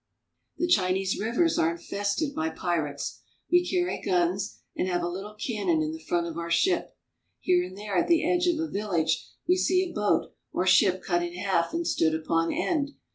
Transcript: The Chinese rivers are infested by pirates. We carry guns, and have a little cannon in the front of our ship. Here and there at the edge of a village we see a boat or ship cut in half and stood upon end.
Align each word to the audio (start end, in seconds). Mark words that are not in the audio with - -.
The 0.57 0.65
Chinese 0.65 1.19
rivers 1.19 1.59
are 1.59 1.69
infested 1.69 2.33
by 2.33 2.49
pirates. 2.49 3.21
We 3.51 3.63
carry 3.69 4.01
guns, 4.01 4.57
and 4.75 4.87
have 4.87 5.03
a 5.03 5.07
little 5.07 5.35
cannon 5.35 5.83
in 5.83 5.91
the 5.91 6.03
front 6.03 6.25
of 6.25 6.39
our 6.39 6.49
ship. 6.49 6.95
Here 7.39 7.63
and 7.63 7.77
there 7.77 7.95
at 7.95 8.07
the 8.07 8.27
edge 8.27 8.47
of 8.47 8.57
a 8.59 8.67
village 8.67 9.29
we 9.47 9.55
see 9.57 9.83
a 9.83 9.93
boat 9.93 10.33
or 10.51 10.65
ship 10.65 11.03
cut 11.03 11.21
in 11.21 11.35
half 11.35 11.71
and 11.71 11.85
stood 11.85 12.15
upon 12.15 12.51
end. 12.51 12.93